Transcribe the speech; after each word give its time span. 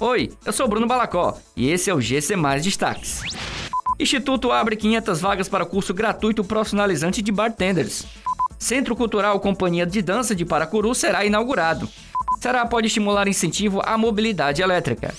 Oi, 0.00 0.32
eu 0.46 0.52
sou 0.54 0.66
Bruno 0.66 0.86
Balacó 0.86 1.36
e 1.54 1.68
esse 1.68 1.90
é 1.90 1.94
o 1.94 2.00
GC 2.00 2.34
Mais 2.34 2.64
Destaques. 2.64 3.20
Instituto 3.98 4.50
abre 4.50 4.74
500 4.74 5.20
vagas 5.20 5.46
para 5.46 5.66
curso 5.66 5.92
gratuito 5.92 6.42
profissionalizante 6.42 7.20
de 7.20 7.30
bartenders. 7.30 8.06
Centro 8.58 8.96
Cultural 8.96 9.38
Companhia 9.40 9.84
de 9.84 10.00
Dança 10.00 10.34
de 10.34 10.46
Paracuru 10.46 10.94
será 10.94 11.26
inaugurado. 11.26 11.86
Será 12.40 12.64
pode 12.64 12.86
estimular 12.86 13.28
incentivo 13.28 13.82
à 13.84 13.98
mobilidade 13.98 14.62
elétrica. 14.62 15.14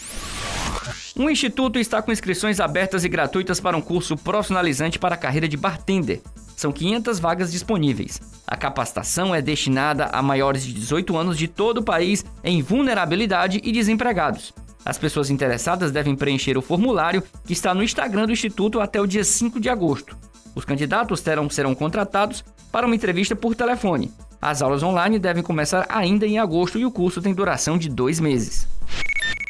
Um 1.16 1.30
instituto 1.30 1.78
está 1.78 2.02
com 2.02 2.12
inscrições 2.12 2.60
abertas 2.60 3.04
e 3.04 3.10
gratuitas 3.10 3.60
para 3.60 3.78
um 3.78 3.82
curso 3.82 4.18
profissionalizante 4.18 4.98
para 4.98 5.14
a 5.14 5.18
carreira 5.18 5.48
de 5.48 5.58
bartender. 5.58 6.22
São 6.56 6.72
500 6.72 7.20
vagas 7.20 7.52
disponíveis. 7.52 8.20
A 8.48 8.58
capacitação 8.58 9.34
é 9.34 9.42
destinada 9.42 10.06
a 10.06 10.22
maiores 10.24 10.66
de 10.66 10.74
18 10.74 11.16
anos 11.16 11.38
de 11.38 11.48
todo 11.48 11.80
o 11.80 11.84
país 11.84 12.26
em 12.44 12.62
vulnerabilidade 12.64 13.62
e 13.64 13.72
desempregados. 13.72 14.54
As 14.86 14.98
pessoas 14.98 15.30
interessadas 15.30 15.92
devem 15.92 16.16
preencher 16.16 16.58
o 16.58 16.62
formulário 16.62 17.24
que 17.46 17.54
está 17.54 17.74
no 17.74 17.84
Instagram 17.84 18.26
do 18.26 18.32
Instituto 18.32 18.80
até 18.80 19.00
o 19.00 19.06
dia 19.06 19.24
5 19.24 19.60
de 19.60 19.70
agosto. 19.70 20.18
Os 20.56 20.66
candidatos 20.66 21.22
terão, 21.22 21.50
serão 21.50 21.76
contratados 21.76 22.44
para 22.72 22.86
uma 22.86 22.96
entrevista 22.96 23.36
por 23.36 23.56
telefone. 23.56 24.12
As 24.42 24.62
aulas 24.62 24.82
online 24.82 25.20
devem 25.20 25.44
começar 25.44 25.86
ainda 25.88 26.26
em 26.26 26.40
agosto 26.40 26.80
e 26.80 26.86
o 26.86 26.92
curso 26.92 27.22
tem 27.22 27.34
duração 27.34 27.78
de 27.78 27.90
dois 27.90 28.20
meses. 28.20 28.68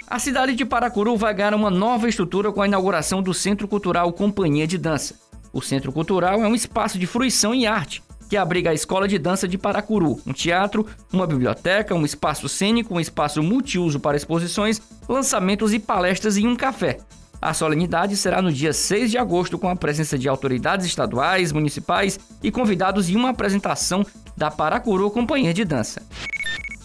A 0.05 0.19
cidade 0.19 0.53
de 0.53 0.65
Paracuru 0.65 1.15
vai 1.15 1.33
ganhar 1.33 1.53
uma 1.53 1.69
nova 1.69 2.09
estrutura 2.09 2.51
com 2.51 2.61
a 2.61 2.67
inauguração 2.67 3.23
do 3.23 3.33
Centro 3.33 3.67
Cultural 3.67 4.11
Companhia 4.11 4.67
de 4.67 4.77
Dança. 4.77 5.15
O 5.53 5.61
Centro 5.61 5.93
Cultural 5.93 6.43
é 6.43 6.47
um 6.47 6.55
espaço 6.55 6.99
de 6.99 7.07
fruição 7.07 7.55
e 7.55 7.65
arte 7.65 8.03
que 8.31 8.37
abriga 8.37 8.69
a 8.69 8.73
Escola 8.73 9.09
de 9.09 9.19
Dança 9.19 9.45
de 9.45 9.57
Paracuru, 9.57 10.17
um 10.25 10.31
teatro, 10.31 10.87
uma 11.11 11.27
biblioteca, 11.27 11.93
um 11.93 12.05
espaço 12.05 12.47
cênico, 12.47 12.95
um 12.95 12.99
espaço 13.01 13.43
multiuso 13.43 13.99
para 13.99 14.15
exposições, 14.15 14.81
lançamentos 15.09 15.73
e 15.73 15.79
palestras 15.79 16.37
e 16.37 16.47
um 16.47 16.55
café. 16.55 16.99
A 17.41 17.53
solenidade 17.53 18.15
será 18.15 18.41
no 18.41 18.49
dia 18.49 18.71
6 18.71 19.11
de 19.11 19.17
agosto 19.17 19.59
com 19.59 19.67
a 19.67 19.75
presença 19.75 20.17
de 20.17 20.29
autoridades 20.29 20.85
estaduais, 20.85 21.51
municipais 21.51 22.17
e 22.41 22.49
convidados 22.49 23.09
e 23.09 23.17
uma 23.17 23.31
apresentação 23.31 24.05
da 24.37 24.49
Paracuru 24.49 25.11
Companhia 25.11 25.53
de 25.53 25.65
Dança. 25.65 26.01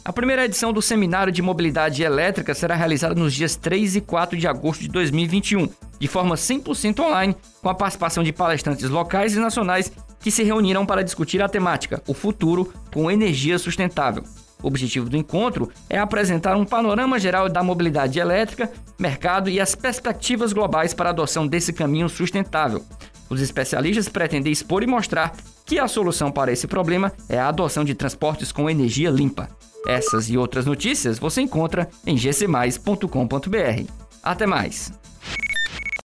A 0.05 0.13
primeira 0.13 0.47
edição 0.47 0.73
do 0.73 0.83
Seminário 0.83 1.33
de 1.33 1.43
Mobilidade 1.43 2.03
Elétrica 2.03 2.55
será 2.55 2.75
realizada 2.75 3.15
nos 3.15 3.33
dias 3.33 3.55
3 3.55 3.95
e 3.95 4.01
4 4.01 4.37
de 4.37 4.49
agosto 4.49 4.81
de 4.81 4.89
2021, 4.89 5.69
de 6.01 6.09
forma 6.09 6.35
100% 6.35 6.99
online, 7.05 7.37
com 7.63 7.69
a 7.69 7.75
participação 7.75 8.25
de 8.25 8.33
palestrantes 8.33 8.91
locais 8.91 9.37
e 9.37 9.39
nacionais 9.39 9.93
que 10.21 10.31
se 10.31 10.43
reuniram 10.43 10.85
para 10.85 11.05
discutir 11.05 11.43
a 11.43 11.49
temática 11.49 12.03
O 12.07 12.15
Futuro 12.15 12.73
com 12.93 13.11
Energia 13.11 13.59
Sustentável. 13.59 14.25
O 14.63 14.67
objetivo 14.67 15.09
do 15.09 15.17
encontro 15.17 15.71
é 15.89 15.99
apresentar 15.99 16.57
um 16.57 16.65
panorama 16.65 17.19
geral 17.19 17.49
da 17.49 17.63
mobilidade 17.63 18.19
elétrica, 18.19 18.71
mercado 18.99 19.51
e 19.51 19.61
as 19.61 19.75
perspectivas 19.75 20.53
globais 20.53 20.95
para 20.95 21.11
a 21.11 21.13
adoção 21.13 21.47
desse 21.47 21.73
caminho 21.73 22.09
sustentável. 22.09 22.83
Os 23.29 23.41
especialistas 23.41 24.09
pretendem 24.09 24.53
expor 24.53 24.83
e 24.83 24.87
mostrar 24.87 25.35
que 25.65 25.79
a 25.79 25.89
solução 25.89 26.31
para 26.31 26.53
esse 26.53 26.67
problema 26.67 27.13
é 27.29 27.39
a 27.39 27.49
adoção 27.49 27.85
de 27.85 27.95
transportes 27.95 28.53
com 28.53 28.71
energia 28.71 29.11
limpa. 29.11 29.49
Essas 29.87 30.29
e 30.31 30.37
outras 30.37 30.65
notícias 30.65 31.19
você 31.19 31.43
encontra 31.43 31.89
em 32.07 32.17
gcmais.com.br. 32.17 33.91
Até 34.23 34.47
mais! 34.47 35.06